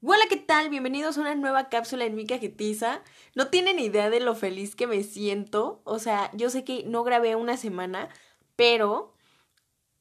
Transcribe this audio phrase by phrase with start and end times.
[0.00, 0.70] Hola, ¿qué tal?
[0.70, 3.02] Bienvenidos a una nueva cápsula en mi cajetiza.
[3.34, 5.82] No tienen idea de lo feliz que me siento.
[5.84, 8.08] O sea, yo sé que no grabé una semana,
[8.56, 9.14] pero,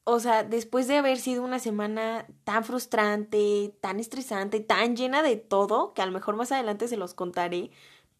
[0.05, 5.35] o sea, después de haber sido una semana tan frustrante, tan estresante, tan llena de
[5.35, 7.71] todo, que a lo mejor más adelante se los contaré,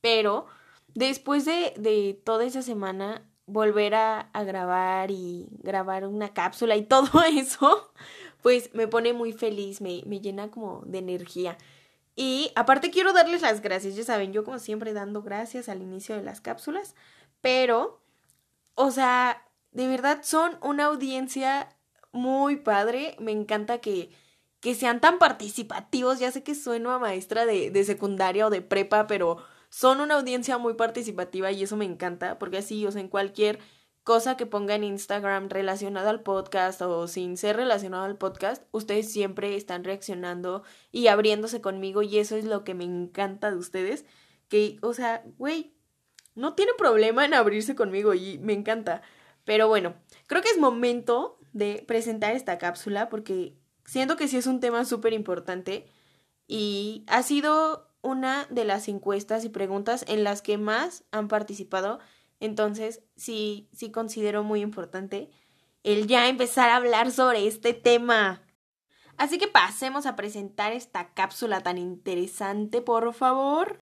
[0.01, 0.47] pero
[0.95, 7.23] después de, de toda esa semana, volver a, grabar y grabar una cápsula y todo
[7.23, 7.91] eso,
[8.43, 11.57] pues me pone muy feliz, me, me llena como de energía.
[12.15, 16.15] Y aparte quiero darles las gracias, ya saben, yo como siempre dando gracias al inicio
[16.15, 16.95] de las cápsulas,
[17.41, 18.01] pero,
[18.75, 21.69] o sea, de verdad son una audiencia
[22.11, 24.09] muy padre, me encanta que,
[24.59, 28.63] que sean tan participativos, ya sé que sueno a maestra de, de secundaria o de
[28.63, 29.37] prepa, pero
[29.77, 33.59] son una audiencia muy participativa y eso me encanta, porque así, o sea, en cualquier
[34.01, 39.11] cosa que ponga en Instagram relacionada al podcast o sin ser relacionado al podcast, ustedes
[39.11, 44.03] siempre están reaccionando y abriéndose conmigo y eso es lo que me encanta de ustedes,
[44.49, 45.75] que, o sea, güey,
[46.33, 49.03] no tienen problema en abrirse conmigo y me encanta.
[49.45, 49.93] Pero bueno,
[50.25, 54.85] creo que es momento de presentar esta cápsula porque siento que sí es un tema
[54.85, 55.85] súper importante
[56.47, 61.99] y ha sido una de las encuestas y preguntas en las que más han participado
[62.39, 65.31] entonces, sí, sí considero muy importante
[65.83, 68.43] el ya empezar a hablar sobre este tema.
[69.15, 73.79] Así que pasemos a presentar esta cápsula tan interesante, por favor.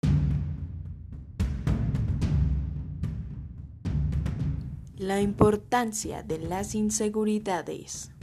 [4.96, 8.15] La importancia de las inseguridades.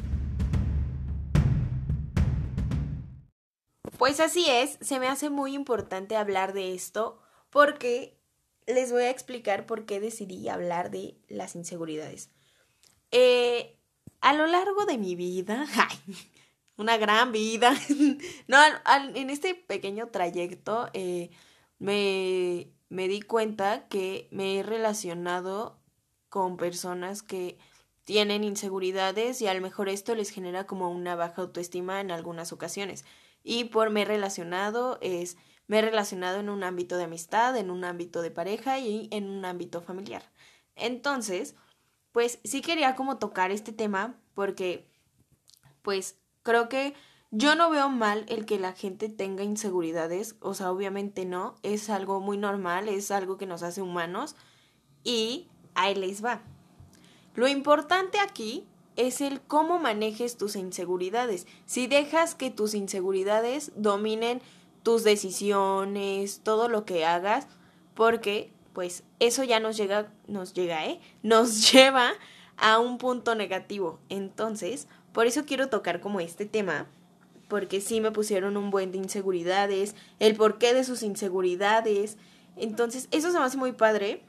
[4.03, 8.19] Pues así es, se me hace muy importante hablar de esto porque
[8.67, 12.28] les voy a explicar por qué decidí hablar de las inseguridades.
[13.12, 13.77] Eh,
[14.20, 15.69] a lo largo de mi vida,
[16.77, 17.77] una gran vida,
[18.48, 18.58] no,
[19.14, 21.30] en este pequeño trayecto eh,
[21.79, 25.79] me, me di cuenta que me he relacionado
[26.29, 27.57] con personas que
[28.02, 32.52] tienen inseguridades y a lo mejor esto les genera como una baja autoestima en algunas
[32.52, 33.05] ocasiones.
[33.42, 35.36] Y por me he relacionado es
[35.67, 39.30] me he relacionado en un ámbito de amistad, en un ámbito de pareja y en
[39.30, 40.23] un ámbito familiar.
[40.77, 41.55] Entonces,
[42.13, 44.91] pues sí quería como tocar este tema porque,
[45.81, 46.95] pues creo que
[47.31, 51.89] yo no veo mal el que la gente tenga inseguridades, o sea, obviamente no, es
[51.89, 54.36] algo muy normal, es algo que nos hace humanos
[55.02, 56.42] y ahí les va.
[57.35, 61.47] Lo importante aquí es el cómo manejes tus inseguridades.
[61.67, 64.42] Si dejas que tus inseguridades dominen
[64.83, 67.47] tus decisiones, todo lo que hagas,
[67.95, 71.01] porque pues eso ya nos llega, nos llega, ¿eh?
[71.23, 72.13] Nos lleva
[72.57, 73.98] a un punto negativo.
[74.08, 76.86] Entonces, por eso quiero tocar como este tema,
[77.48, 82.17] porque sí me pusieron un buen de inseguridades, el porqué de sus inseguridades.
[82.57, 84.23] Entonces, eso se me hace muy padre,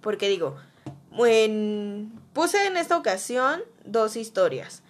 [0.00, 0.56] porque digo,
[1.18, 4.82] en, puse en esta ocasión dos historias.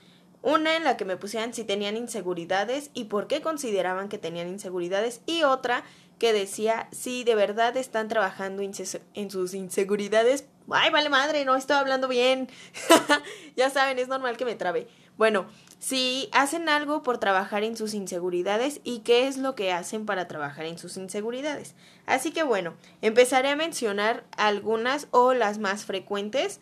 [0.42, 4.48] Una en la que me pusieran si tenían inseguridades y por qué consideraban que tenían
[4.48, 5.84] inseguridades y otra
[6.18, 10.46] que decía si de verdad están trabajando en sus inseguridades.
[10.70, 12.48] Ay, vale madre, no estoy hablando bien.
[13.56, 14.86] ya saben, es normal que me trabe.
[15.16, 15.46] Bueno,
[15.78, 20.28] si hacen algo por trabajar en sus inseguridades y qué es lo que hacen para
[20.28, 21.74] trabajar en sus inseguridades.
[22.06, 26.60] Así que bueno, empezaré a mencionar algunas o las más frecuentes.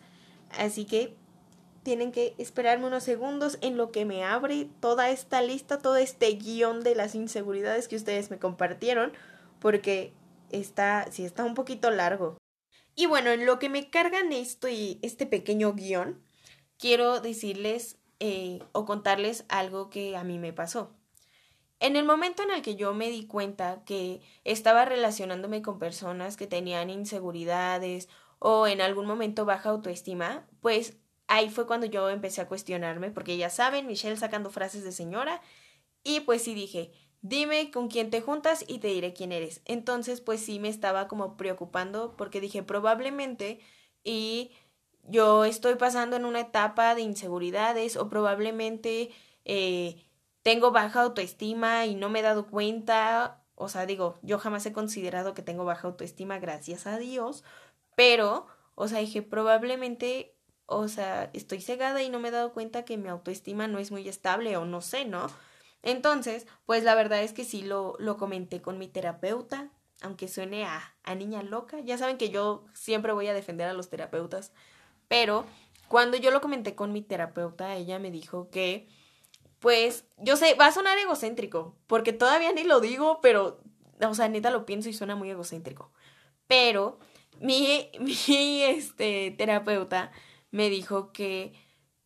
[0.57, 1.15] Así que
[1.83, 6.31] tienen que esperarme unos segundos en lo que me abre toda esta lista, todo este
[6.31, 9.13] guion de las inseguridades que ustedes me compartieron,
[9.59, 10.13] porque
[10.49, 12.37] está, sí está un poquito largo.
[12.95, 16.21] Y bueno, en lo que me cargan esto y este pequeño guion,
[16.77, 20.95] quiero decirles eh, o contarles algo que a mí me pasó.
[21.79, 26.37] En el momento en el que yo me di cuenta que estaba relacionándome con personas
[26.37, 28.07] que tenían inseguridades
[28.39, 30.97] o en algún momento baja autoestima, pues
[31.33, 35.41] ahí fue cuando yo empecé a cuestionarme, porque ya saben, Michelle sacando frases de señora,
[36.03, 36.91] y pues sí dije,
[37.21, 39.61] dime con quién te juntas y te diré quién eres.
[39.65, 43.59] Entonces, pues sí me estaba como preocupando porque dije, probablemente
[44.03, 44.51] y
[45.03, 49.11] yo estoy pasando en una etapa de inseguridades o probablemente
[49.45, 50.03] eh,
[50.43, 53.43] tengo baja autoestima y no me he dado cuenta.
[53.55, 57.43] O sea, digo, yo jamás he considerado que tengo baja autoestima, gracias a Dios,
[57.95, 60.32] pero, o sea, dije, probablemente
[60.65, 63.91] o sea, estoy cegada y no me he dado cuenta que mi autoestima no es
[63.91, 65.27] muy estable o no sé, ¿no?
[65.83, 69.69] Entonces, pues la verdad es que sí lo, lo comenté con mi terapeuta,
[70.01, 71.79] aunque suene a, a niña loca.
[71.81, 74.53] Ya saben que yo siempre voy a defender a los terapeutas,
[75.07, 75.45] Pero
[75.87, 78.87] cuando yo lo comenté con mi terapeuta, ella me dijo que,
[79.59, 83.61] pues, yo sé, va a sonar egocéntrico, porque todavía ni lo digo, pero,
[84.01, 85.91] o sea, neta lo pienso y suena muy egocéntrico.
[86.47, 86.99] Pero
[87.39, 90.11] mi, mi este, terapeuta
[90.53, 91.51] me dijo que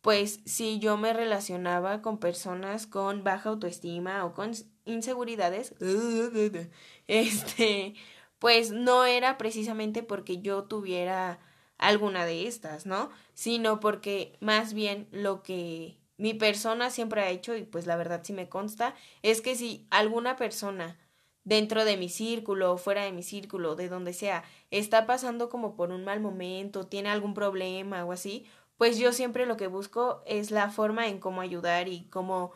[0.00, 4.52] pues si yo me relacionaba con personas con baja autoestima o con
[4.86, 5.74] inseguridades,
[7.08, 7.94] este,
[8.38, 11.40] pues no era precisamente porque yo tuviera
[11.76, 13.10] alguna de estas, ¿no?
[13.34, 18.22] Sino porque más bien lo que mi persona siempre ha hecho, y pues la verdad
[18.24, 20.96] sí me consta, es que si alguna persona
[21.44, 25.76] dentro de mi círculo o fuera de mi círculo, de donde sea, está pasando como
[25.76, 30.22] por un mal momento, tiene algún problema o así, pues yo siempre lo que busco
[30.26, 32.52] es la forma en cómo ayudar y cómo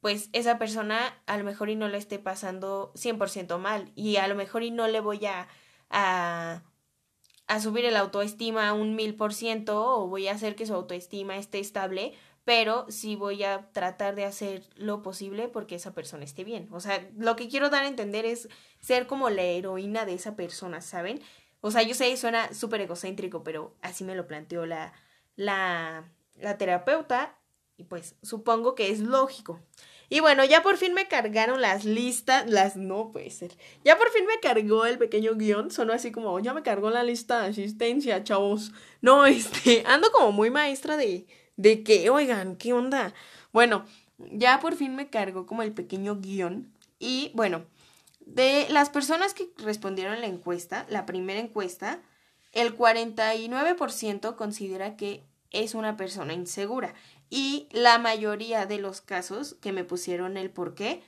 [0.00, 4.26] pues esa persona a lo mejor y no le esté pasando 100% mal y a
[4.26, 5.48] lo mejor y no le voy a,
[5.90, 6.62] a,
[7.46, 11.36] a subir el autoestima un mil por ciento o voy a hacer que su autoestima
[11.36, 12.14] esté estable,
[12.44, 16.68] pero sí voy a tratar de hacer lo posible porque esa persona esté bien.
[16.72, 18.48] O sea, lo que quiero dar a entender es
[18.80, 21.22] ser como la heroína de esa persona, ¿saben?
[21.62, 24.92] O sea, yo sé, suena súper egocéntrico, pero así me lo planteó la,
[25.36, 26.04] la,
[26.36, 27.38] la terapeuta
[27.78, 29.60] y pues supongo que es lógico.
[30.08, 33.52] Y bueno, ya por fin me cargaron las listas, las no puede ser.
[33.82, 37.02] Ya por fin me cargó el pequeño guion, sonó así como, ya me cargó la
[37.02, 38.72] lista de asistencia, chavos.
[39.00, 41.26] No, este, ando como muy maestra de,
[41.56, 43.14] de que, oigan, ¿qué onda?
[43.52, 43.86] Bueno,
[44.18, 46.70] ya por fin me cargó como el pequeño guion.
[46.98, 47.64] Y bueno,
[48.26, 52.02] de las personas que respondieron la encuesta, la primera encuesta,
[52.52, 56.94] el 49% considera que es una persona insegura
[57.30, 61.02] y la mayoría de los casos que me pusieron el por qué,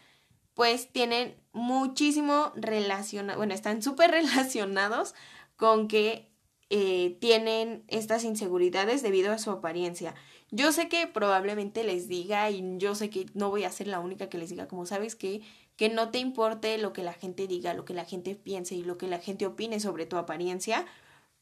[0.55, 5.15] pues tienen muchísimo relacionado, bueno, están súper relacionados
[5.57, 6.31] con que
[6.71, 10.15] eh, tienen estas inseguridades debido a su apariencia.
[10.51, 14.01] Yo sé que probablemente les diga y yo sé que no voy a ser la
[14.01, 15.43] única que les diga, como sabes que
[15.77, 18.85] que no te importe lo que la gente diga, lo que la gente piense y
[18.85, 20.87] lo que la gente opine sobre tu apariencia,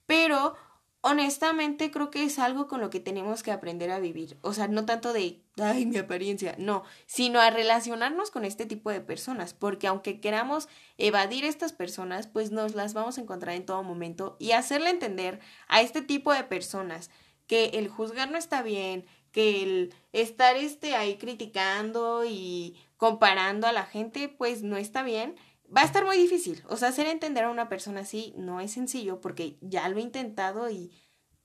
[0.06, 0.54] pero
[1.02, 4.38] honestamente creo que es algo con lo que tenemos que aprender a vivir.
[4.40, 8.90] O sea, no tanto de, ay, mi apariencia, no, sino a relacionarnos con este tipo
[8.90, 13.66] de personas, porque aunque queramos evadir estas personas, pues nos las vamos a encontrar en
[13.66, 17.10] todo momento y hacerle entender a este tipo de personas
[17.48, 23.72] que el juzgar no está bien, que el estar este ahí criticando y comparando a
[23.72, 25.34] la gente, pues no está bien
[25.74, 26.62] va a estar muy difícil.
[26.68, 30.02] O sea, hacer entender a una persona así no es sencillo porque ya lo he
[30.02, 30.92] intentado y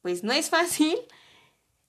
[0.02, 0.96] pues no es fácil.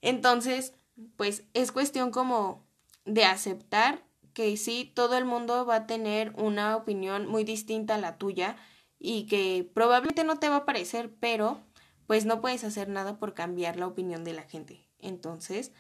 [0.01, 0.73] Entonces,
[1.17, 2.67] pues es cuestión como
[3.05, 7.99] de aceptar que sí, todo el mundo va a tener una opinión muy distinta a
[7.99, 8.57] la tuya
[8.99, 11.61] y que probablemente no te va a parecer, pero
[12.07, 14.89] pues no puedes hacer nada por cambiar la opinión de la gente.
[14.99, 15.73] Entonces,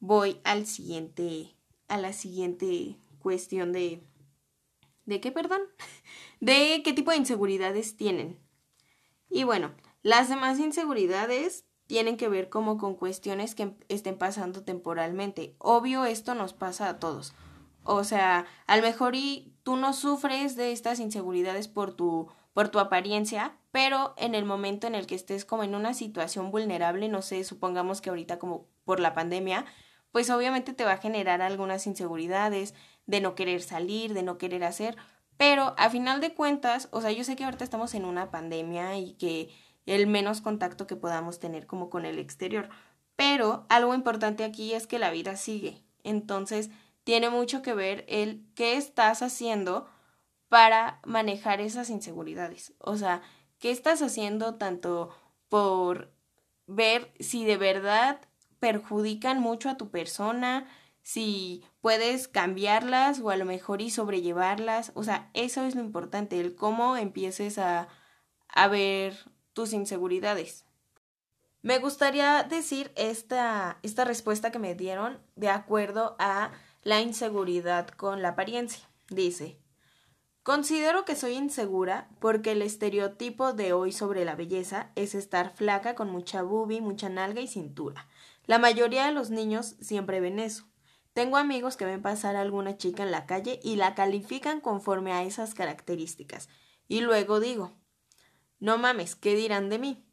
[0.00, 1.56] voy al siguiente,
[1.88, 4.02] a la siguiente cuestión de
[5.04, 5.62] ¿De qué, perdón?
[6.40, 8.38] De qué tipo de inseguridades tienen.
[9.30, 9.72] Y bueno,
[10.02, 15.54] las demás inseguridades tienen que ver como con cuestiones que estén pasando temporalmente.
[15.58, 17.34] Obvio, esto nos pasa a todos.
[17.84, 22.68] O sea, a lo mejor y tú no sufres de estas inseguridades por tu, por
[22.68, 27.08] tu apariencia, pero en el momento en el que estés como en una situación vulnerable,
[27.08, 29.64] no sé, supongamos que ahorita como por la pandemia,
[30.12, 32.74] pues obviamente te va a generar algunas inseguridades,
[33.06, 34.96] de no querer salir, de no querer hacer,
[35.36, 38.96] pero a final de cuentas, o sea, yo sé que ahorita estamos en una pandemia
[38.98, 39.50] y que
[39.86, 42.68] el menos contacto que podamos tener como con el exterior,
[43.16, 45.82] pero algo importante aquí es que la vida sigue.
[46.04, 46.70] Entonces,
[47.04, 49.88] tiene mucho que ver el qué estás haciendo
[50.48, 52.74] para manejar esas inseguridades.
[52.78, 53.22] O sea,
[53.58, 55.10] qué estás haciendo tanto
[55.48, 56.12] por
[56.66, 58.20] ver si de verdad
[58.60, 60.66] perjudican mucho a tu persona,
[61.02, 64.92] si puedes cambiarlas o a lo mejor y sobrellevarlas.
[64.94, 67.88] O sea, eso es lo importante, el cómo empieces a,
[68.48, 69.16] a ver
[69.52, 70.64] tus inseguridades.
[71.62, 76.50] Me gustaría decir esta, esta respuesta que me dieron de acuerdo a
[76.82, 78.88] la inseguridad con la apariencia.
[79.08, 79.60] Dice,
[80.42, 85.94] considero que soy insegura porque el estereotipo de hoy sobre la belleza es estar flaca
[85.94, 88.08] con mucha boobie, mucha nalga y cintura.
[88.46, 90.71] La mayoría de los niños siempre ven eso.
[91.12, 95.12] Tengo amigos que ven pasar a alguna chica en la calle y la califican conforme
[95.12, 96.48] a esas características.
[96.88, 97.72] Y luego digo,
[98.60, 100.06] no mames, ¿qué dirán de mí?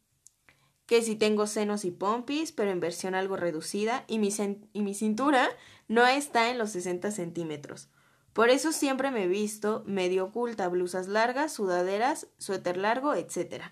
[0.85, 4.29] Que si tengo senos y pompis, pero en versión algo reducida, y mi,
[4.73, 5.47] y mi cintura
[5.87, 7.89] no está en los 60 centímetros.
[8.33, 13.65] Por eso siempre me he visto medio oculta, blusas largas, sudaderas, suéter largo, etc.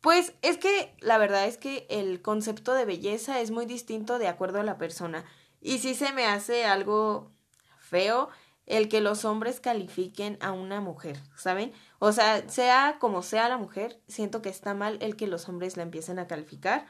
[0.00, 4.28] Pues es que la verdad es que el concepto de belleza es muy distinto de
[4.28, 5.24] acuerdo a la persona.
[5.64, 7.32] Y sí se me hace algo
[7.78, 8.28] feo
[8.66, 11.72] el que los hombres califiquen a una mujer, ¿saben?
[11.98, 15.78] O sea, sea como sea la mujer, siento que está mal el que los hombres
[15.78, 16.84] la empiecen a calificar.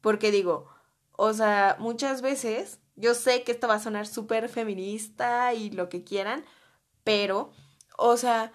[0.00, 0.68] Porque digo,
[1.16, 5.88] o sea, muchas veces, yo sé que esto va a sonar súper feminista y lo
[5.88, 6.44] que quieran,
[7.02, 7.50] pero,
[7.98, 8.52] o sea,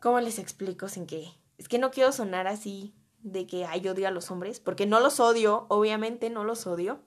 [0.00, 1.32] ¿cómo les explico sin que...
[1.58, 5.00] Es que no quiero sonar así de que ay, odio a los hombres, porque no
[5.00, 7.00] los odio, obviamente no los odio,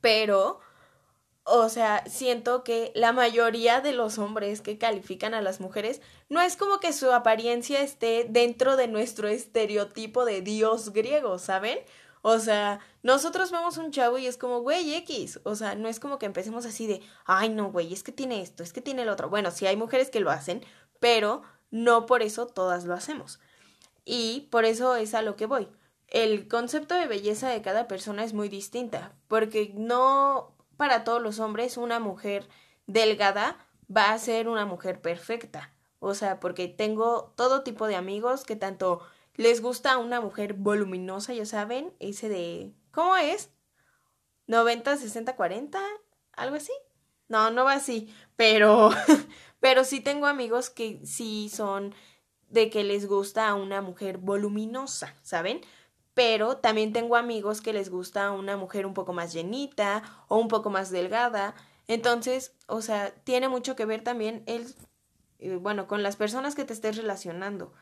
[0.00, 0.60] pero,
[1.48, 6.40] o sea, siento que la mayoría de los hombres que califican a las mujeres no
[6.40, 11.78] es como que su apariencia esté dentro de nuestro estereotipo de dios griego, ¿saben?
[12.22, 15.38] O sea, nosotros vemos un chavo y es como, güey, X.
[15.44, 18.42] O sea, no es como que empecemos así de, ay, no, güey, es que tiene
[18.42, 19.28] esto, es que tiene el otro.
[19.28, 20.64] Bueno, sí hay mujeres que lo hacen,
[20.98, 23.38] pero no por eso todas lo hacemos.
[24.04, 25.68] Y por eso es a lo que voy.
[26.08, 31.38] El concepto de belleza de cada persona es muy distinta, porque no para todos los
[31.38, 32.48] hombres una mujer
[32.86, 33.58] delgada
[33.94, 35.72] va a ser una mujer perfecta.
[35.98, 39.00] O sea, porque tengo todo tipo de amigos que tanto
[39.34, 42.72] les gusta una mujer voluminosa, ya saben, ese de...
[42.90, 43.50] ¿Cómo es?
[44.46, 45.80] 90, 60, 40,
[46.32, 46.72] algo así.
[47.28, 48.90] No, no va así, pero
[49.60, 51.94] pero sí tengo amigos que sí son
[52.48, 55.60] de que les gusta una mujer voluminosa, ¿saben?
[56.16, 60.48] Pero también tengo amigos que les gusta una mujer un poco más llenita o un
[60.48, 61.54] poco más delgada.
[61.88, 64.74] Entonces, o sea, tiene mucho que ver también el,
[65.40, 67.74] eh, bueno, con las personas que te estés relacionando.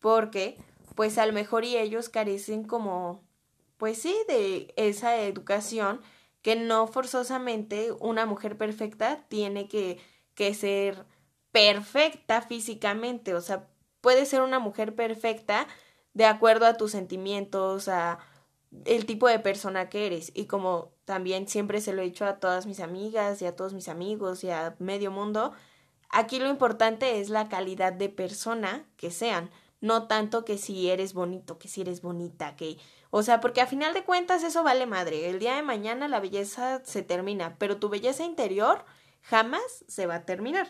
[0.00, 0.58] Porque,
[0.96, 3.24] pues a lo mejor y ellos carecen como,
[3.78, 6.02] pues sí, de esa educación
[6.42, 9.98] que no forzosamente una mujer perfecta tiene que,
[10.34, 11.06] que ser
[11.52, 13.32] perfecta físicamente.
[13.32, 13.66] O sea,
[14.02, 15.66] puede ser una mujer perfecta
[16.18, 18.18] de acuerdo a tus sentimientos, a
[18.86, 20.32] el tipo de persona que eres.
[20.34, 23.72] Y como también siempre se lo he dicho a todas mis amigas y a todos
[23.72, 25.52] mis amigos y a medio mundo,
[26.10, 29.48] aquí lo importante es la calidad de persona que sean,
[29.80, 32.78] no tanto que si eres bonito, que si eres bonita, que...
[33.10, 35.30] O sea, porque a final de cuentas eso vale madre.
[35.30, 38.84] El día de mañana la belleza se termina, pero tu belleza interior
[39.22, 40.68] jamás se va a terminar.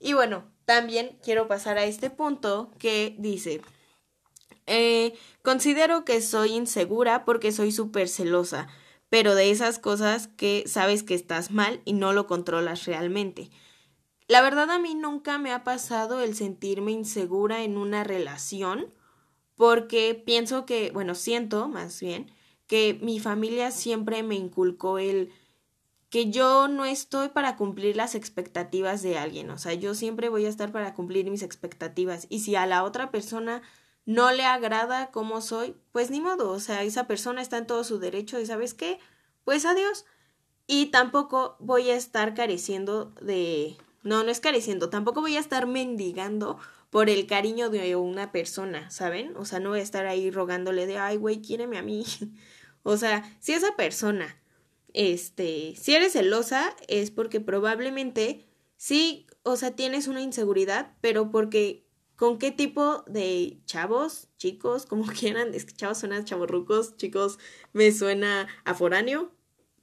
[0.00, 3.62] Y bueno, también quiero pasar a este punto que dice,
[4.70, 8.68] eh, considero que soy insegura porque soy súper celosa,
[9.08, 13.50] pero de esas cosas que sabes que estás mal y no lo controlas realmente.
[14.28, 18.94] La verdad a mí nunca me ha pasado el sentirme insegura en una relación
[19.56, 22.30] porque pienso que, bueno, siento más bien
[22.68, 25.32] que mi familia siempre me inculcó el
[26.10, 30.46] que yo no estoy para cumplir las expectativas de alguien, o sea, yo siempre voy
[30.46, 33.62] a estar para cumplir mis expectativas y si a la otra persona
[34.06, 37.84] no le agrada como soy, pues ni modo, o sea, esa persona está en todo
[37.84, 38.98] su derecho y sabes qué,
[39.44, 40.04] pues adiós.
[40.66, 43.76] Y tampoco voy a estar careciendo de...
[44.02, 46.58] No, no es careciendo, tampoco voy a estar mendigando
[46.90, 49.36] por el cariño de una persona, ¿saben?
[49.36, 52.04] O sea, no voy a estar ahí rogándole de, ay, güey, quiéreme a mí.
[52.82, 54.40] o sea, si esa persona
[54.92, 61.86] este, si eres celosa es porque probablemente sí, o sea, tienes una inseguridad, pero porque
[62.20, 67.38] con qué tipo de chavos, chicos, como quieran, es que chavos suena chavorrucos, chicos
[67.72, 68.76] me suena a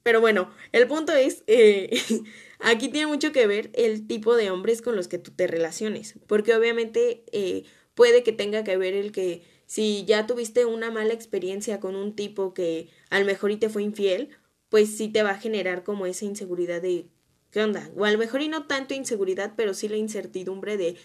[0.04, 1.90] pero bueno, el punto es, eh,
[2.60, 6.14] aquí tiene mucho que ver el tipo de hombres con los que tú te relaciones,
[6.28, 7.64] porque obviamente eh,
[7.94, 12.14] puede que tenga que ver el que si ya tuviste una mala experiencia con un
[12.14, 14.28] tipo que al mejor y te fue infiel,
[14.68, 17.08] pues sí te va a generar como esa inseguridad de
[17.50, 17.90] ¿qué onda?
[17.96, 20.96] O a lo mejor y no tanto inseguridad, pero sí la incertidumbre de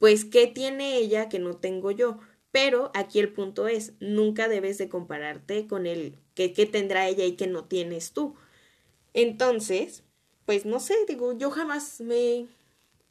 [0.00, 2.18] pues qué tiene ella que no tengo yo.
[2.50, 7.24] Pero aquí el punto es, nunca debes de compararte con el que, qué tendrá ella
[7.24, 8.34] y que no tienes tú.
[9.12, 10.02] Entonces,
[10.46, 12.48] pues no sé, digo, yo jamás me,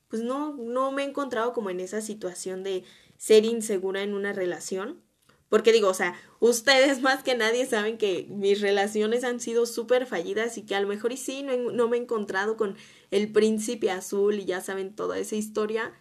[0.09, 2.83] pues no, no me he encontrado como en esa situación de
[3.17, 4.99] ser insegura en una relación.
[5.47, 10.07] Porque digo, o sea, ustedes más que nadie saben que mis relaciones han sido súper
[10.07, 12.75] fallidas y que a lo mejor y sí, no, no me he encontrado con
[13.11, 15.93] el príncipe azul y ya saben toda esa historia,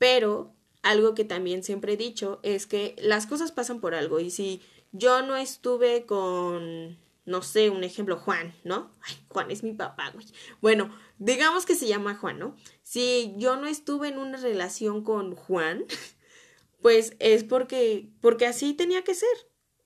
[0.00, 4.30] pero algo que también siempre he dicho es que las cosas pasan por algo y
[4.30, 8.90] si yo no estuve con, no sé, un ejemplo, Juan, ¿no?
[9.02, 10.24] Ay, Juan es mi papá, güey.
[10.62, 12.56] Bueno, digamos que se llama Juan, ¿no?
[12.82, 15.84] Si yo no estuve en una relación con Juan,
[16.80, 19.28] pues es porque, porque así tenía que ser.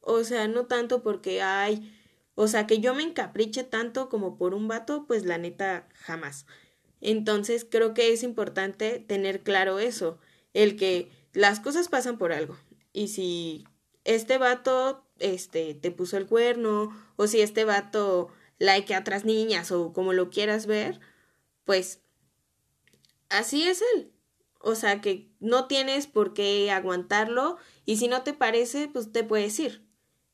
[0.01, 1.93] O sea, no tanto porque hay,
[2.37, 6.47] o sea, que yo me encapriche tanto como por un vato, pues la neta jamás.
[7.05, 10.19] Entonces creo que es importante tener claro eso,
[10.55, 12.57] el que las cosas pasan por algo.
[12.95, 13.67] Y si
[14.05, 19.71] este vato, este, te puso el cuerno, o si este vato like a otras niñas,
[19.71, 20.99] o como lo quieras ver,
[21.65, 22.01] pues
[23.29, 24.11] así es él.
[24.59, 29.25] O sea que no tienes por qué aguantarlo y si no te parece, pues te
[29.25, 29.85] puedes ir.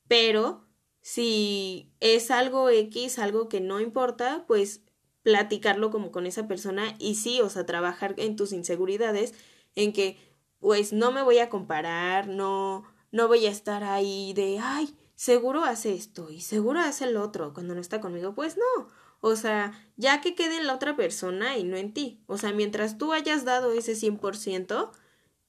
[0.07, 0.65] Pero
[1.01, 4.81] si es algo X, algo que no importa, pues
[5.23, 9.33] platicarlo como con esa persona y sí, o sea, trabajar en tus inseguridades,
[9.75, 10.17] en que
[10.59, 15.63] pues no me voy a comparar, no, no voy a estar ahí de, ay, seguro
[15.63, 18.89] hace esto y seguro hace el otro cuando no está conmigo, pues no,
[19.21, 22.23] o sea, ya que quede en la otra persona y no en ti.
[22.25, 24.91] O sea, mientras tú hayas dado ese 100%,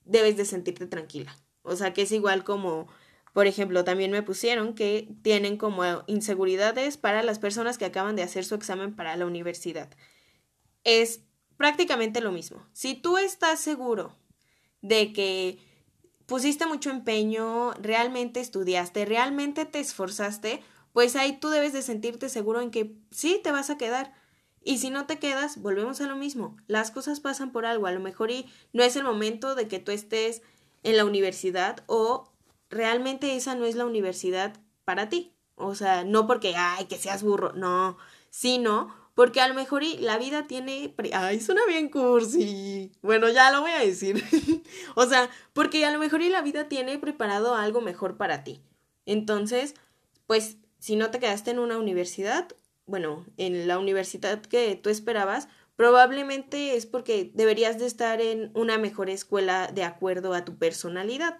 [0.04, 1.34] debes de sentirte tranquila.
[1.62, 2.86] O sea, que es igual como,
[3.32, 8.22] por ejemplo, también me pusieron que tienen como inseguridades para las personas que acaban de
[8.22, 9.88] hacer su examen para la universidad.
[10.84, 11.20] Es
[11.56, 12.66] prácticamente lo mismo.
[12.72, 14.14] Si tú estás seguro
[14.82, 15.58] de que
[16.26, 20.62] pusiste mucho empeño, realmente estudiaste, realmente te esforzaste,
[20.92, 24.12] pues ahí tú debes de sentirte seguro en que sí te vas a quedar.
[24.64, 26.56] Y si no te quedas, volvemos a lo mismo.
[26.66, 27.86] Las cosas pasan por algo.
[27.86, 30.42] A lo mejor y no es el momento de que tú estés
[30.82, 32.31] en la universidad o
[32.72, 35.32] realmente esa no es la universidad para ti.
[35.54, 37.96] O sea, no porque, ay, que seas burro, no,
[38.30, 40.94] sino porque a lo mejor la vida tiene...
[41.12, 42.90] Ay, suena bien cursi.
[43.02, 44.24] Bueno, ya lo voy a decir.
[44.94, 48.62] o sea, porque a lo mejor la vida tiene preparado algo mejor para ti.
[49.04, 49.74] Entonces,
[50.26, 52.48] pues si no te quedaste en una universidad,
[52.86, 58.78] bueno, en la universidad que tú esperabas, probablemente es porque deberías de estar en una
[58.78, 61.38] mejor escuela de acuerdo a tu personalidad.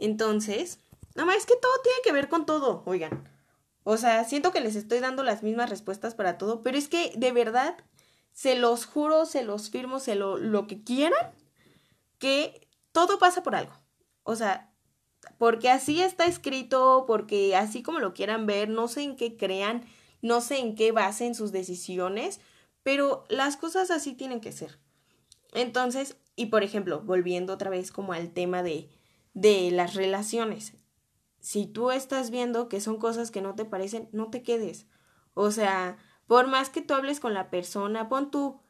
[0.00, 0.80] Entonces,
[1.14, 3.28] nada más es que todo tiene que ver con todo, oigan.
[3.84, 7.12] O sea, siento que les estoy dando las mismas respuestas para todo, pero es que
[7.16, 7.76] de verdad,
[8.32, 11.32] se los juro, se los firmo, se lo, lo que quieran,
[12.18, 13.72] que todo pasa por algo.
[14.22, 14.72] O sea,
[15.38, 19.84] porque así está escrito, porque así como lo quieran ver, no sé en qué crean,
[20.22, 22.40] no sé en qué basen sus decisiones,
[22.82, 24.78] pero las cosas así tienen que ser.
[25.52, 28.88] Entonces, y por ejemplo, volviendo otra vez como al tema de,
[29.40, 30.74] de las relaciones,
[31.38, 34.86] si tú estás viendo que son cosas que no te parecen, no te quedes.
[35.32, 38.60] O sea, por más que tú hables con la persona, pon tú,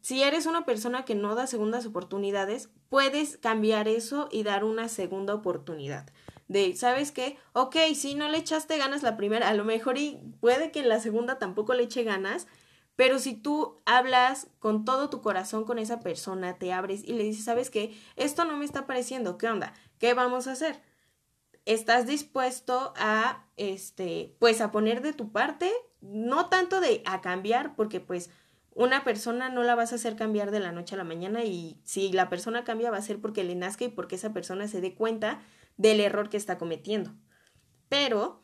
[0.00, 4.88] si eres una persona que no da segundas oportunidades, puedes cambiar eso y dar una
[4.88, 6.08] segunda oportunidad.
[6.46, 7.36] De, ¿sabes qué?
[7.52, 10.88] Ok, si no le echaste ganas la primera, a lo mejor y puede que en
[10.88, 12.46] la segunda tampoco le eche ganas,
[13.00, 17.22] pero si tú hablas con todo tu corazón con esa persona, te abres y le
[17.22, 17.98] dices, ¿sabes qué?
[18.16, 19.72] Esto no me está pareciendo, ¿qué onda?
[19.98, 20.82] ¿Qué vamos a hacer?
[21.64, 25.72] ¿Estás dispuesto a, este, pues a poner de tu parte?
[26.02, 28.28] No tanto de a cambiar, porque pues
[28.74, 31.80] una persona no la vas a hacer cambiar de la noche a la mañana y
[31.84, 34.82] si la persona cambia va a ser porque le nazca y porque esa persona se
[34.82, 35.40] dé cuenta
[35.78, 37.14] del error que está cometiendo.
[37.88, 38.42] Pero,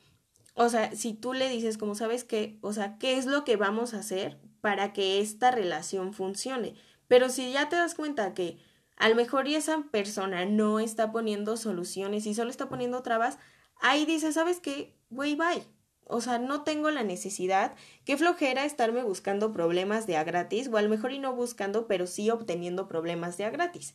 [0.56, 3.56] o sea, si tú le dices como sabes que, o sea, ¿qué es lo que
[3.56, 6.74] vamos a hacer para que esta relación funcione?
[7.08, 8.58] Pero si ya te das cuenta que
[8.96, 13.38] a lo mejor esa persona no está poniendo soluciones y solo está poniendo trabas,
[13.82, 14.96] ahí dices, ¿sabes qué?
[15.10, 15.62] Güey, bye.
[16.08, 17.74] O sea, no tengo la necesidad.
[18.06, 21.86] Qué flojera estarme buscando problemas de a gratis, o a lo mejor y no buscando,
[21.86, 23.94] pero sí obteniendo problemas de a gratis.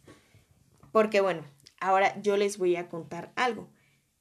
[0.92, 1.44] Porque bueno,
[1.80, 3.70] ahora yo les voy a contar algo.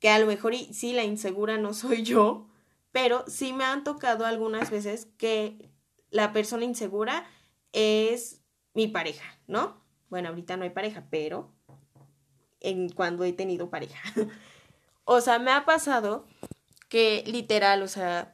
[0.01, 2.49] Que a lo mejor y sí la insegura no soy yo,
[2.91, 5.71] pero sí me han tocado algunas veces que
[6.11, 7.25] la persona insegura
[7.73, 8.43] es
[8.75, 9.81] mi pareja, ¿no?
[10.09, 11.53] Bueno, ahorita no hay pareja, pero
[12.61, 14.01] en cuando he tenido pareja.
[15.05, 16.27] o sea, me ha pasado
[16.89, 18.33] que literal, o sea,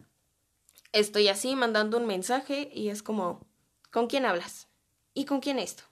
[0.92, 3.46] estoy así mandando un mensaje y es como,
[3.90, 4.68] ¿con quién hablas?
[5.14, 5.85] ¿Y con quién esto?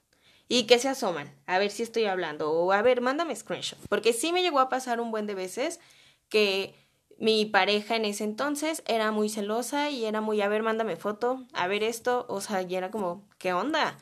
[0.49, 4.13] Y que se asoman, a ver si estoy hablando, o a ver, mándame screenshot, porque
[4.13, 5.81] sí me llegó a pasar un buen de veces
[6.29, 6.75] que
[7.19, 11.47] mi pareja en ese entonces era muy celosa y era muy, a ver, mándame foto,
[11.53, 13.99] a ver esto, o sea, y era como, ¿qué onda?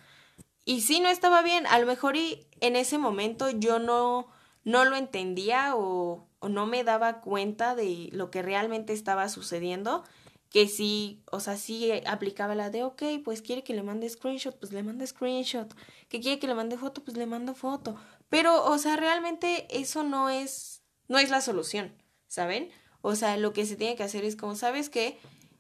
[0.64, 4.28] Y sí, no estaba bien, a lo mejor y en ese momento yo no,
[4.64, 10.04] no lo entendía o, o no me daba cuenta de lo que realmente estaba sucediendo,
[10.52, 14.58] que sí, o sea, sí aplicaba la de, ok, pues quiere que le mande screenshot,
[14.58, 15.74] pues le mande screenshot,
[16.10, 17.96] que quiere que le mande foto, pues le mando foto,
[18.28, 21.94] pero, o sea, realmente eso no es, no es la solución,
[22.28, 22.70] ¿saben?
[23.00, 25.18] O sea, lo que se tiene que hacer es como, ¿sabes qué?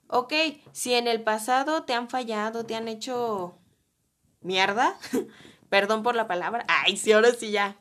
[0.08, 0.34] Ok,
[0.72, 3.58] si en el pasado te han fallado, te han hecho
[4.42, 4.98] mierda,
[5.70, 7.78] perdón por la palabra, ay, sí, ahora sí ya,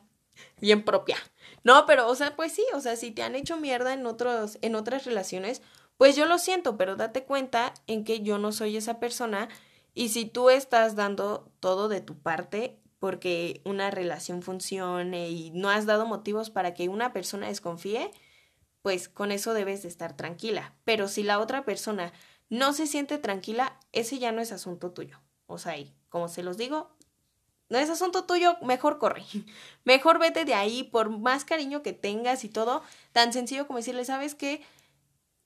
[0.62, 1.18] bien propia.
[1.62, 4.58] No, pero, o sea, pues sí, o sea, si te han hecho mierda en otros,
[4.62, 5.60] en otras relaciones,
[6.02, 9.48] pues yo lo siento, pero date cuenta en que yo no soy esa persona
[9.94, 15.70] y si tú estás dando todo de tu parte porque una relación funcione y no
[15.70, 18.10] has dado motivos para que una persona desconfíe,
[18.82, 20.74] pues con eso debes de estar tranquila.
[20.82, 22.12] Pero si la otra persona
[22.48, 25.20] no se siente tranquila, ese ya no es asunto tuyo.
[25.46, 26.90] O sea, y como se los digo,
[27.68, 29.22] no es asunto tuyo, mejor corre.
[29.84, 32.82] Mejor vete de ahí, por más cariño que tengas y todo.
[33.12, 34.64] Tan sencillo como decirle, ¿sabes qué?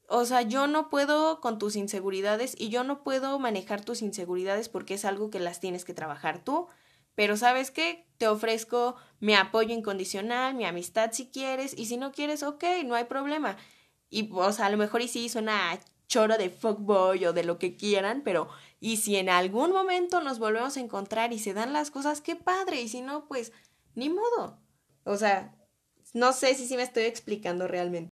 [0.09, 4.69] O sea, yo no puedo con tus inseguridades y yo no puedo manejar tus inseguridades
[4.69, 6.69] porque es algo que las tienes que trabajar tú.
[7.15, 12.13] Pero sabes qué, te ofrezco mi apoyo incondicional, mi amistad si quieres, y si no
[12.13, 13.57] quieres, ok, no hay problema.
[14.11, 17.59] Y, o sea, a lo mejor y sí suena choro de fuckboy o de lo
[17.59, 18.49] que quieran, pero
[18.81, 22.37] y si en algún momento nos volvemos a encontrar y se dan las cosas, qué
[22.37, 23.53] padre, y si no, pues
[23.95, 24.61] ni modo.
[25.05, 25.57] O sea,
[26.13, 28.16] no sé si sí me estoy explicando realmente.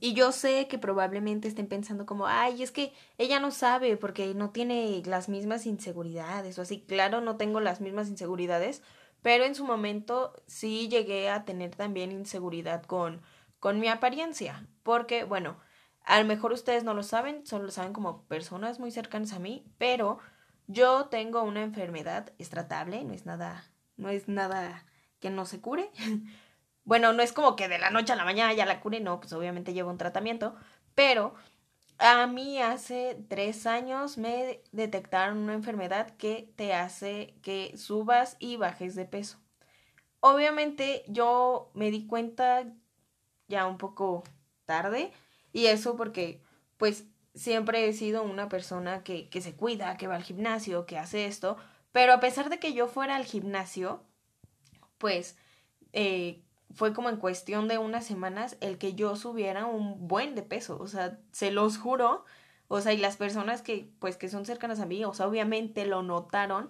[0.00, 4.34] Y yo sé que probablemente estén pensando como, ay, es que ella no sabe porque
[4.34, 6.80] no tiene las mismas inseguridades o así.
[6.80, 8.82] Claro, no tengo las mismas inseguridades,
[9.20, 13.20] pero en su momento sí llegué a tener también inseguridad con,
[13.58, 14.66] con mi apariencia.
[14.82, 15.58] Porque, bueno,
[16.04, 19.38] a lo mejor ustedes no lo saben, solo lo saben como personas muy cercanas a
[19.38, 20.18] mí, pero
[20.66, 23.64] yo tengo una enfermedad estratable, no es nada,
[23.96, 24.86] no es nada
[25.18, 25.90] que no se cure.
[26.84, 29.20] Bueno, no es como que de la noche a la mañana ya la cure, no,
[29.20, 30.56] pues obviamente llevo un tratamiento,
[30.94, 31.34] pero
[31.98, 38.56] a mí hace tres años me detectaron una enfermedad que te hace que subas y
[38.56, 39.38] bajes de peso.
[40.20, 42.66] Obviamente yo me di cuenta
[43.48, 44.22] ya un poco
[44.64, 45.12] tarde
[45.52, 46.42] y eso porque
[46.78, 50.98] pues siempre he sido una persona que, que se cuida, que va al gimnasio, que
[50.98, 51.56] hace esto,
[51.92, 54.02] pero a pesar de que yo fuera al gimnasio,
[54.98, 55.36] pues
[55.92, 56.42] eh,
[56.74, 60.78] fue como en cuestión de unas semanas el que yo subiera un buen de peso,
[60.80, 62.24] o sea, se los juro,
[62.68, 65.86] o sea, y las personas que pues que son cercanas a mí, o sea, obviamente
[65.86, 66.68] lo notaron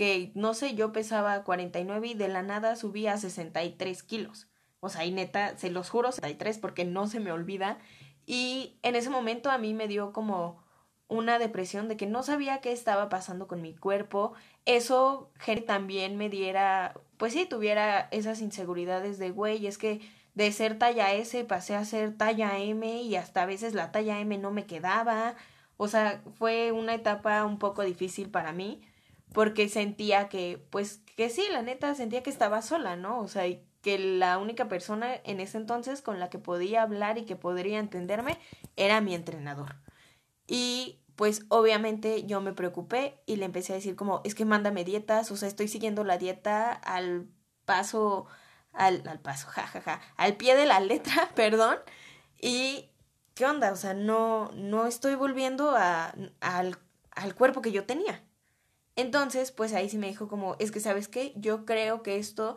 [0.00, 4.48] que no sé, yo pesaba 49 y de la nada subí a 63 kilos.
[4.80, 7.78] O sea, y neta, se los juro, 63 porque no se me olvida.
[8.24, 10.62] Y en ese momento a mí me dio como
[11.08, 14.32] una depresión de que no sabía qué estaba pasando con mi cuerpo.
[14.64, 15.30] Eso
[15.66, 20.00] también me diera, pues sí, tuviera esas inseguridades de, güey, es que
[20.32, 24.20] de ser talla S pasé a ser talla M y hasta a veces la talla
[24.20, 25.34] M no me quedaba.
[25.76, 28.80] O sea, fue una etapa un poco difícil para mí
[29.34, 33.20] porque sentía que, pues, que sí, la neta, sentía que estaba sola, ¿no?
[33.20, 33.44] O sea,
[33.82, 37.80] que la única persona en ese entonces con la que podía hablar y que podría
[37.80, 38.38] entenderme
[38.76, 39.76] era mi entrenador.
[40.46, 44.86] Y pues obviamente yo me preocupé y le empecé a decir como, es que mándame
[44.86, 47.28] dietas, o sea, estoy siguiendo la dieta al
[47.66, 48.24] paso,
[48.72, 51.76] al, al paso, jajaja, ja, ja, al pie de la letra, perdón,
[52.40, 52.88] y
[53.34, 53.70] ¿qué onda?
[53.70, 56.78] O sea, no, no estoy volviendo a, al,
[57.10, 58.24] al cuerpo que yo tenía.
[58.96, 62.56] Entonces, pues ahí sí me dijo como, es que sabes qué, yo creo que esto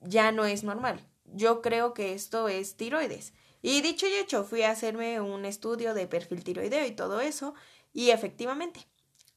[0.00, 3.32] ya no es normal, yo creo que esto es tiroides.
[3.66, 7.54] Y dicho y hecho, fui a hacerme un estudio de perfil tiroideo y todo eso,
[7.94, 8.86] y efectivamente,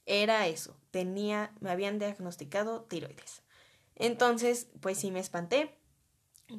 [0.05, 3.41] era eso, tenía, me habían diagnosticado tiroides.
[3.95, 5.79] Entonces, pues sí me espanté,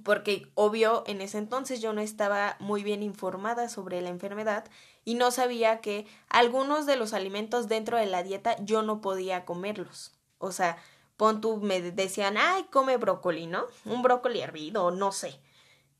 [0.02, 4.64] porque obvio en ese entonces yo no estaba muy bien informada sobre la enfermedad
[5.04, 9.44] y no sabía que algunos de los alimentos dentro de la dieta yo no podía
[9.44, 10.16] comerlos.
[10.38, 10.78] O sea,
[11.18, 13.66] pon tú, me decían, ay, come brócoli, ¿no?
[13.84, 15.38] Un brócoli hervido, no sé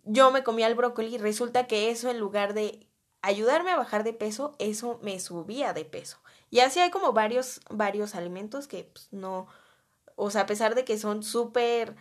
[0.08, 2.88] yo me comía el brócoli y resulta que eso en lugar de
[3.22, 6.18] ayudarme a bajar de peso, eso me subía de peso.
[6.50, 9.46] Y así hay como varios, varios alimentos que pues, no,
[10.16, 11.94] o sea, a pesar de que son súper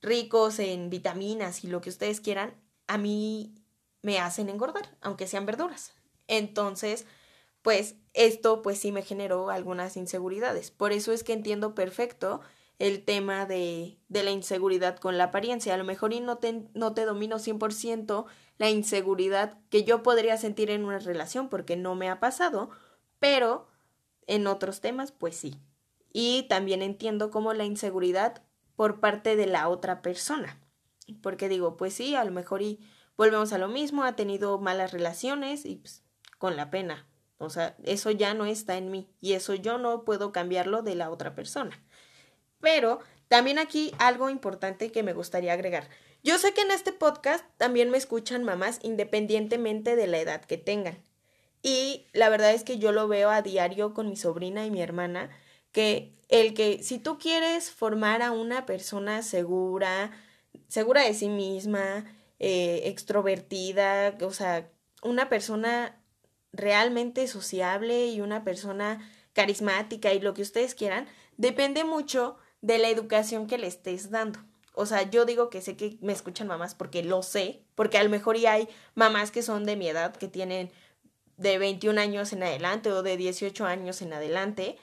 [0.00, 2.54] ricos en vitaminas y lo que ustedes quieran,
[2.86, 3.54] a mí
[4.00, 5.92] me hacen engordar, aunque sean verduras.
[6.28, 7.06] Entonces,
[7.60, 10.70] pues esto pues sí me generó algunas inseguridades.
[10.70, 12.40] Por eso es que entiendo perfecto
[12.82, 15.72] el tema de, de la inseguridad con la apariencia.
[15.72, 18.24] A lo mejor y no te, no te domino 100%
[18.58, 22.70] la inseguridad que yo podría sentir en una relación porque no me ha pasado,
[23.20, 23.68] pero
[24.26, 25.60] en otros temas pues sí.
[26.12, 28.42] Y también entiendo como la inseguridad
[28.74, 30.58] por parte de la otra persona.
[31.22, 32.80] Porque digo, pues sí, a lo mejor y
[33.16, 36.02] volvemos a lo mismo, ha tenido malas relaciones y pues,
[36.36, 37.06] con la pena.
[37.38, 40.96] O sea, eso ya no está en mí y eso yo no puedo cambiarlo de
[40.96, 41.80] la otra persona.
[42.62, 45.90] Pero también aquí algo importante que me gustaría agregar.
[46.22, 50.56] Yo sé que en este podcast también me escuchan mamás independientemente de la edad que
[50.56, 50.96] tengan.
[51.62, 54.80] Y la verdad es que yo lo veo a diario con mi sobrina y mi
[54.80, 55.30] hermana,
[55.72, 60.12] que el que si tú quieres formar a una persona segura,
[60.68, 62.04] segura de sí misma,
[62.38, 64.70] eh, extrovertida, o sea,
[65.02, 66.00] una persona
[66.52, 72.88] realmente sociable y una persona carismática y lo que ustedes quieran, depende mucho de la
[72.88, 74.38] educación que le estés dando.
[74.74, 78.04] O sea, yo digo que sé que me escuchan mamás porque lo sé, porque a
[78.04, 80.70] lo mejor ya hay mamás que son de mi edad, que tienen
[81.36, 84.78] de 21 años en adelante o de 18 años en adelante,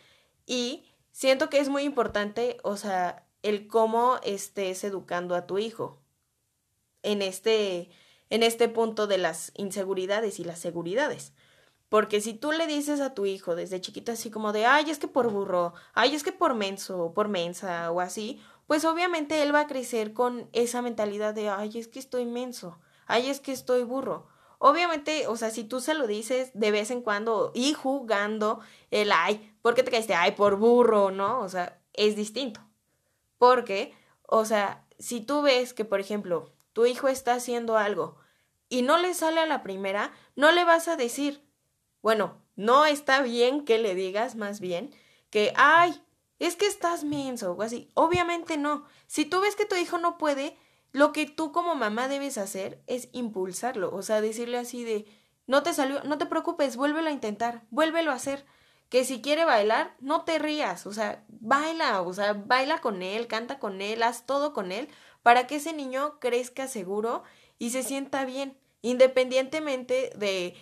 [0.45, 6.01] y siento que es muy importante, o sea, el cómo estés educando a tu hijo
[7.01, 7.89] en este,
[8.29, 11.33] en este punto de las inseguridades y las seguridades.
[11.89, 14.99] Porque si tú le dices a tu hijo desde chiquito así como de, ay, es
[14.99, 19.41] que por burro, ay, es que por menso, o por mensa o así, pues obviamente
[19.41, 23.39] él va a crecer con esa mentalidad de, ay, es que estoy menso, ay, es
[23.39, 24.27] que estoy burro.
[24.59, 28.59] Obviamente, o sea, si tú se lo dices de vez en cuando y jugando
[28.91, 30.13] el, ay, ¿por qué te caíste?
[30.13, 31.39] Ay, por burro, ¿no?
[31.39, 32.59] O sea, es distinto.
[33.37, 33.95] Porque,
[34.27, 38.17] o sea, si tú ves que, por ejemplo, tu hijo está haciendo algo
[38.67, 41.48] y no le sale a la primera, no le vas a decir,
[42.01, 44.91] bueno, no está bien que le digas más bien
[45.29, 46.01] que, ay,
[46.39, 47.89] es que estás menso o así.
[47.93, 48.85] Obviamente no.
[49.07, 50.57] Si tú ves que tu hijo no puede,
[50.91, 55.05] lo que tú como mamá debes hacer es impulsarlo, o sea, decirle así de,
[55.45, 58.45] no te salió, no te preocupes, vuélvelo a intentar, vuélvelo a hacer.
[58.89, 63.27] Que si quiere bailar, no te rías, o sea, baila, o sea, baila con él,
[63.27, 64.89] canta con él, haz todo con él,
[65.21, 67.21] para que ese niño crezca seguro
[67.59, 70.55] y se sienta bien, independientemente de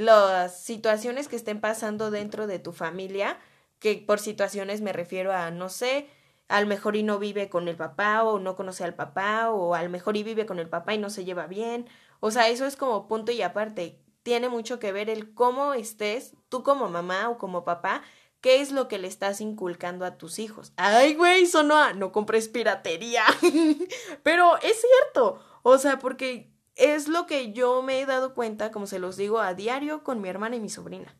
[0.00, 3.38] las situaciones que estén pasando dentro de tu familia,
[3.78, 6.08] que por situaciones me refiero a, no sé,
[6.48, 9.90] al mejor y no vive con el papá o no conoce al papá o al
[9.90, 11.86] mejor y vive con el papá y no se lleva bien.
[12.20, 14.00] O sea, eso es como punto y aparte.
[14.22, 18.02] Tiene mucho que ver el cómo estés tú como mamá o como papá,
[18.40, 20.72] qué es lo que le estás inculcando a tus hijos.
[20.76, 23.24] Ay, güey, sonó no compres piratería.
[24.22, 25.40] Pero es cierto.
[25.62, 29.40] O sea, porque es lo que yo me he dado cuenta, como se los digo,
[29.40, 31.16] a diario con mi hermana y mi sobrina.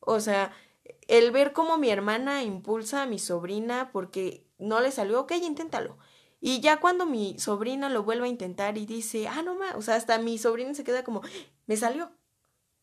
[0.00, 0.52] O sea,
[1.08, 5.98] el ver cómo mi hermana impulsa a mi sobrina porque no le salió, ok, inténtalo.
[6.40, 9.82] Y ya cuando mi sobrina lo vuelve a intentar y dice, ah, no más, o
[9.82, 11.22] sea, hasta mi sobrina se queda como,
[11.66, 12.12] me salió.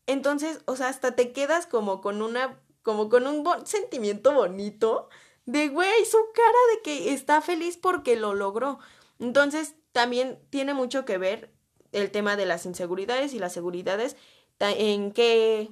[0.06, 5.08] Entonces, o sea, hasta te quedas como con una, como con un sentimiento bonito
[5.46, 8.78] de, güey, su cara de que está feliz porque lo logró.
[9.18, 11.53] Entonces, también tiene mucho que ver
[11.94, 14.16] el tema de las inseguridades y las seguridades
[14.60, 15.70] en qué,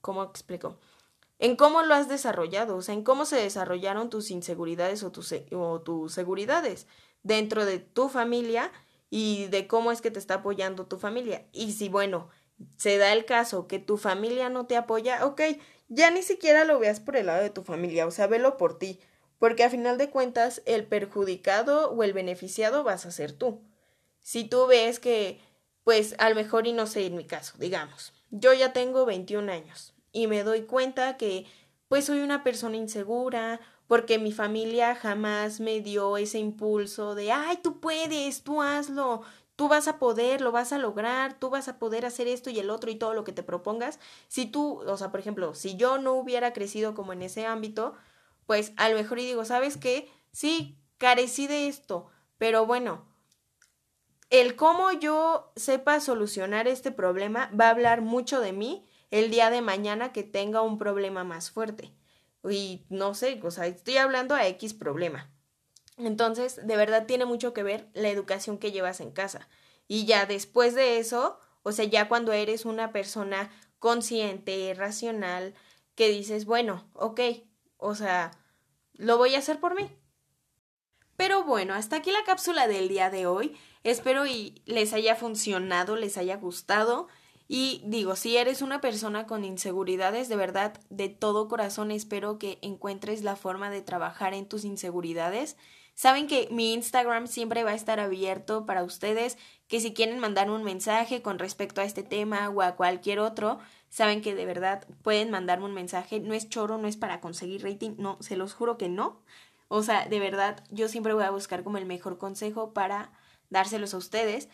[0.00, 0.78] ¿cómo explico?
[1.38, 5.34] En cómo lo has desarrollado, o sea, en cómo se desarrollaron tus inseguridades o tus,
[5.52, 6.86] o tus seguridades
[7.22, 8.72] dentro de tu familia
[9.10, 11.46] y de cómo es que te está apoyando tu familia.
[11.52, 12.28] Y si, bueno,
[12.76, 15.42] se da el caso que tu familia no te apoya, ok,
[15.88, 18.78] ya ni siquiera lo veas por el lado de tu familia, o sea, velo por
[18.78, 19.00] ti,
[19.38, 23.62] porque a final de cuentas el perjudicado o el beneficiado vas a ser tú.
[24.20, 25.40] Si tú ves que
[25.88, 29.48] pues a lo mejor y no sé en mi caso, digamos, yo ya tengo 21
[29.48, 31.46] años y me doy cuenta que
[31.88, 37.60] pues soy una persona insegura porque mi familia jamás me dio ese impulso de, ay,
[37.62, 39.22] tú puedes, tú hazlo,
[39.56, 42.58] tú vas a poder, lo vas a lograr, tú vas a poder hacer esto y
[42.58, 43.98] el otro y todo lo que te propongas.
[44.28, 47.94] Si tú, o sea, por ejemplo, si yo no hubiera crecido como en ese ámbito,
[48.44, 50.10] pues a lo mejor y digo, ¿sabes qué?
[50.32, 53.07] Sí, carecí de esto, pero bueno,
[54.30, 59.50] el cómo yo sepa solucionar este problema va a hablar mucho de mí el día
[59.50, 61.92] de mañana que tenga un problema más fuerte.
[62.48, 65.30] Y no sé, o sea, estoy hablando a X problema.
[65.96, 69.48] Entonces, de verdad tiene mucho que ver la educación que llevas en casa.
[69.88, 75.54] Y ya después de eso, o sea, ya cuando eres una persona consciente, racional,
[75.94, 77.20] que dices, bueno, ok,
[77.78, 78.30] o sea,
[78.92, 79.90] lo voy a hacer por mí.
[81.18, 83.56] Pero bueno, hasta aquí la cápsula del día de hoy.
[83.82, 87.08] Espero y les haya funcionado, les haya gustado.
[87.48, 92.60] Y digo, si eres una persona con inseguridades, de verdad, de todo corazón espero que
[92.62, 95.56] encuentres la forma de trabajar en tus inseguridades.
[95.94, 100.48] Saben que mi Instagram siempre va a estar abierto para ustedes, que si quieren mandar
[100.48, 104.86] un mensaje con respecto a este tema o a cualquier otro, saben que de verdad
[105.02, 106.20] pueden mandarme un mensaje.
[106.20, 109.20] No es choro, no es para conseguir rating, no, se los juro que no.
[109.68, 113.12] O sea, de verdad, yo siempre voy a buscar como el mejor consejo para
[113.50, 114.48] dárselos a ustedes.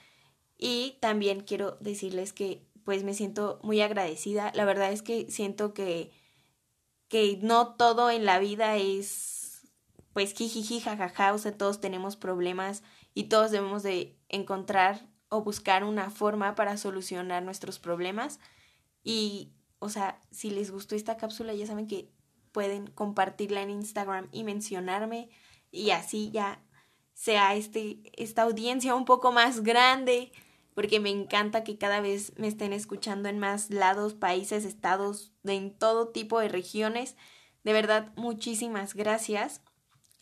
[0.58, 4.52] Y también quiero decirles que pues me siento muy agradecida.
[4.54, 6.12] La verdad es que siento que,
[7.08, 9.44] que no todo en la vida es
[10.12, 15.82] pues jijiji, jajaja, o sea, todos tenemos problemas y todos debemos de encontrar o buscar
[15.82, 18.38] una forma para solucionar nuestros problemas.
[19.02, 22.13] Y, o sea, si les gustó esta cápsula, ya saben que
[22.54, 25.28] pueden compartirla en Instagram y mencionarme
[25.72, 26.62] y así ya
[27.12, 30.32] sea este, esta audiencia un poco más grande,
[30.74, 35.76] porque me encanta que cada vez me estén escuchando en más lados, países, estados, en
[35.76, 37.16] todo tipo de regiones.
[37.64, 39.60] De verdad, muchísimas gracias.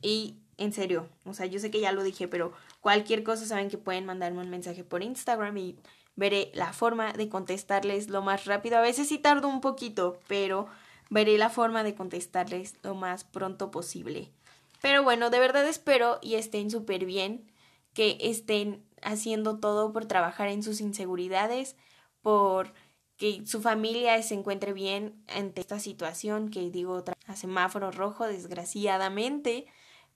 [0.01, 3.68] Y en serio, o sea, yo sé que ya lo dije, pero cualquier cosa saben
[3.68, 5.79] que pueden mandarme un mensaje por Instagram y
[6.16, 8.79] veré la forma de contestarles lo más rápido.
[8.79, 10.66] A veces sí tardo un poquito, pero
[11.12, 14.33] veré la forma de contestarles lo más pronto posible.
[14.81, 17.53] Pero bueno, de verdad espero y estén súper bien,
[17.92, 21.77] que estén haciendo todo por trabajar en sus inseguridades,
[22.22, 22.72] por
[23.18, 29.66] que su familia se encuentre bien ante esta situación que digo a semáforo rojo desgraciadamente,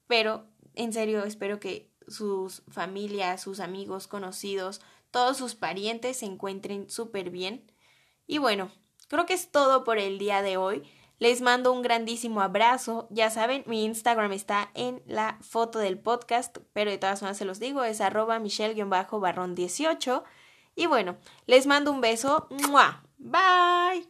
[0.06, 4.80] pero en serio espero que sus familias, sus amigos, conocidos,
[5.10, 7.70] todos sus parientes se encuentren súper bien.
[8.26, 8.70] Y bueno,
[9.08, 10.82] creo que es todo por el día de hoy.
[11.18, 13.06] Les mando un grandísimo abrazo.
[13.10, 17.46] Ya saben, mi Instagram está en la foto del podcast, pero de todas formas se
[17.46, 20.22] los digo, es arroba michelle-barrón18.
[20.74, 21.16] Y bueno,
[21.46, 22.48] les mando un beso.
[23.18, 24.06] Bye.